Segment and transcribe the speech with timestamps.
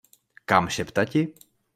[0.51, 1.23] Kam šeptati?